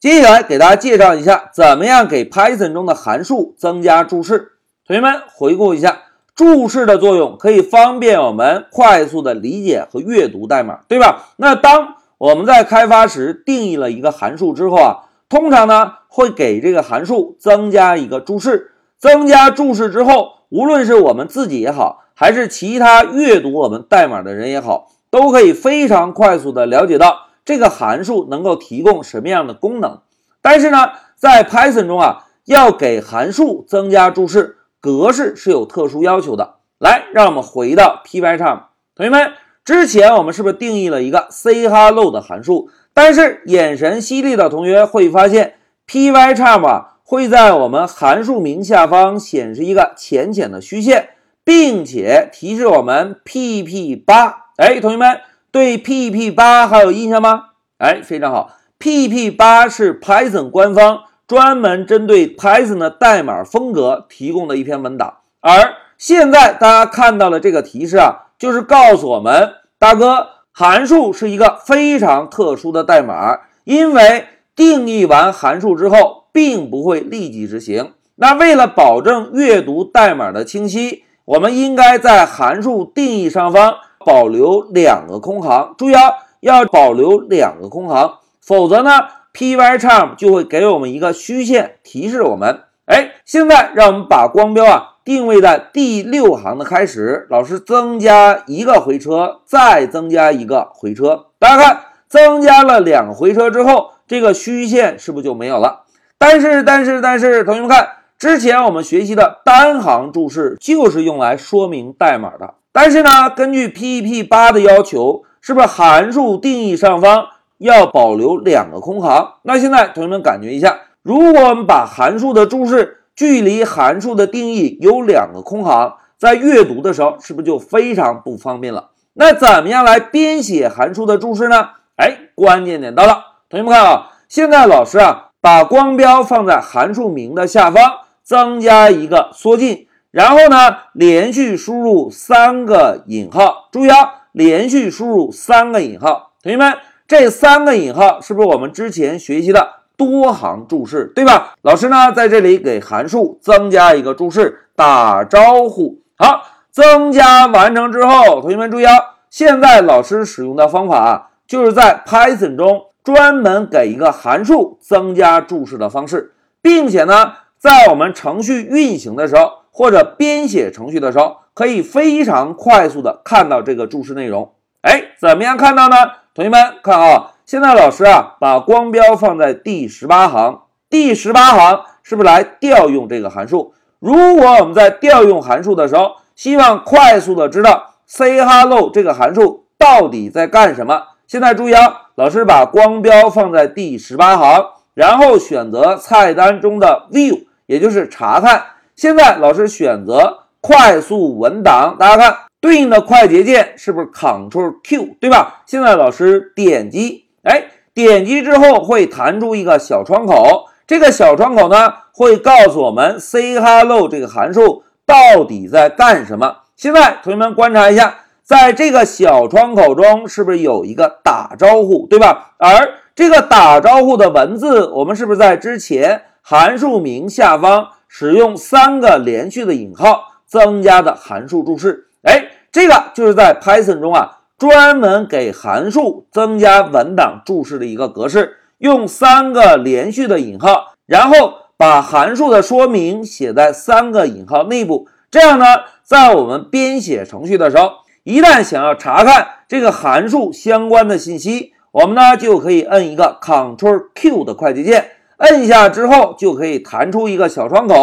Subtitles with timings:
[0.00, 4.52] 接下来给大家介绍一下，怎么样给 Python 中的函数增加注释。
[4.86, 5.98] 同学们回顾一下，
[6.34, 11.28] 注释的作用可以方便我们快速的理解和阅读代码，对吧？
[11.36, 18.70] 那当我们在开发时定义了一个函数之后啊，通常呢会给这个函数增加一个注释。
[18.98, 30.02] 增加注释之后，无论是我们自己也好，还是其他阅读我们代码的人也好，都可以非常快速的了解到这个函数能够提供什么样的功能。
[30.40, 36.58] 但是呢，在 Python 中啊，要给函数增加注释，格式是有特殊要求的。
[36.78, 39.32] 来，让我们回到 Pycharm，同学们。
[39.64, 42.70] 之前我们是不是定义了一个 say hello 的函数？
[42.94, 45.56] 但是眼神犀利的同学会发现
[45.88, 51.10] ，Pycharm 啊会在我们函数名下方显示一个浅浅的虚线，
[51.42, 54.46] 并且提示我们 pp 八。
[54.56, 55.20] 哎，同学们
[55.50, 57.44] 对 pp 八还有印象吗？
[57.78, 65.18] 哎，非常好，pp 八是 Python 官方专门针对 Python 的代码风格提供的一篇文档。
[65.40, 68.26] 而现在大家看到的这个提示啊。
[68.40, 77.92] 就是告诉我们，大哥，函数是一个非常特殊的代码，因为定义完函数之后，并不会立即执行。
[78.14, 85.74] 那为了保证阅读代码的清晰，我们应该在函数定义上方保留两个空行。
[85.76, 88.90] 注意啊，要保留两个空行，否则呢
[89.34, 92.64] ，Pycharm 就会给我们一个虚线提示我们。
[92.86, 94.86] 哎，现在让我们把光标啊。
[95.02, 101.26] 定位在第六行的开始，老师增加一个回车，再增加一个回车。
[101.38, 105.84] 大家看，增加了两个回车之后，这个虚线是不是就没有了？
[106.18, 112.54] 但是，但是，但是，同学们看，之前我们学习的单行注释就是用来说明代码的。
[112.72, 117.26] 但是呢，根据 PEP 八的要求，是不是函数定义上方
[117.58, 119.34] 要保留两个空行？
[119.42, 128.90] 那现在同学们感觉一下，如果我们把函数的注释距离函数的定义有两个空行，在阅读的时候是不是就非常不方便了？
[129.14, 131.70] 那怎么样来编写函数的注释呢？
[131.96, 137.92] 哎，关键点到了，同学们看啊，现在老师啊把光标放在函数名的下方，
[138.22, 146.76] 增加一个缩进，然后呢连续输入三个引号，注意啊，连续输入三个引号，同学们，
[147.06, 149.80] 这三个引号是不是我们之前学习的？
[149.96, 151.52] 多行注释，对吧？
[151.60, 155.98] 老师呢，在这里给函数增加一个注释，打招呼。
[156.16, 158.94] 好，增加完成之后，同学们注意啊，
[159.28, 166.32] 现在老师使用的方法啊，就是在 Python 中专门给一个函数增加注释的方式，
[166.62, 174.52] 并且呢，在我们程序运行的时候或者编写程序的时候，可以非常快速的看到这个注释内容。
[174.82, 175.96] 哎，怎么样看到呢？
[176.34, 177.32] 同学们看啊。
[177.44, 183.74] 现在老师啊，把光标放在第十八行，第十八行是不是来调用这个函数？
[183.98, 191.02] 如果我们在调用函数的时候，希望快速的知道 say hello 这个函数到底在干什么？
[191.26, 194.64] 现在注意啊，老师把光标放在第十八行，
[194.94, 198.62] 然后选择菜单中的 view，也就是查看。
[199.00, 205.62] 现在老师选择快速文档，大家看对应的快捷键是不是 Ctrl Q，对吧？
[205.64, 207.24] 现在老师点击。
[207.42, 216.58] 哎，点击之后会弹出一个小窗口，这个小窗口呢会告诉我们 say hello 这个函数到底在干什么。
[216.76, 222.52] 现在同学们观察一下，在这个小窗口中是不是有一个打招呼，对吧？
[222.58, 232.08] 而这个打招呼的文字，我们是不是在之前函数名下方使用三个连续的引号增加的函数注释？
[232.22, 234.38] 哎，这个就是在 Python 中啊。
[234.58, 245.08] 专门给函数增加文档注释的一个格式，用三个连续的引号，然后把函数的说明写在三个引号内部。
[245.30, 245.64] 这样呢，
[246.02, 247.90] 在我们编写程序的时候，
[248.22, 257.94] 一旦想要查看这个函数相关的信息，我们呢就可以摁一个 Ctrl Q 的快捷键，摁下之后就可以弹出一个小窗口，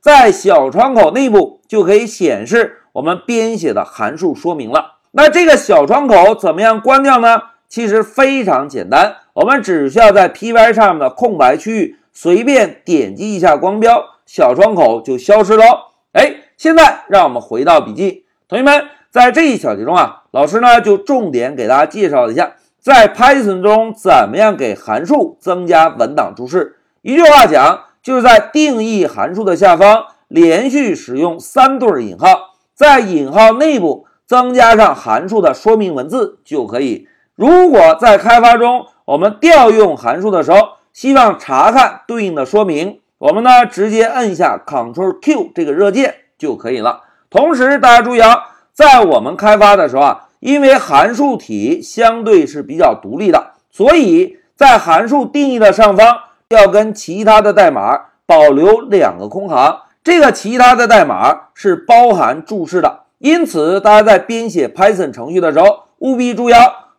[0.00, 4.98] 在小窗口内部就可以显示我们编写的函数说明了。
[5.12, 7.42] 那这个小窗口怎么样关掉呢？
[7.68, 15.92] 其实非常简单，我们只需要在 Py 上面的空白区域随便点击一下光标，小窗口就消失了。
[16.12, 26.78] 哎，现在让我们回到笔记，同学们，在这一小节中啊，老师呢就重点给大家介绍一下，在 Python 中怎么样给函数增加文档注释。
[27.02, 34.06] 一句话讲，就是在定义函数的下方连续使用三对引号，在引号内部。
[34.26, 37.08] 增加上函数的说明文字就可以。
[37.34, 47.00] 如果在开发中我们调用函数的时候希望查看对应的说明，我们呢直接摁下 Ctrl Q 这个热键就可以了。
[47.28, 56.06] 同时，大家注意啊，在我们开发的时候啊，因为函数体相对是比较独立的，所以在函数定义的上方
[56.50, 59.82] 要跟其他的代码保留两个空行。
[60.02, 66.54] 这个其他的代码是包含注释的，因此大家在编写 Python 程序的时候，务必注意，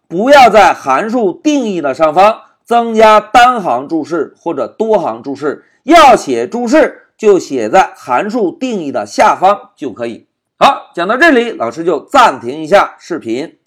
[0.07, 5.65] 不要在函数定义的上方增加单行注释或者多行注释。
[5.83, 10.27] 要写注释，就写在函数定义的下方就可以。
[10.57, 13.57] 好，讲到这里，老师就暂停一下视频。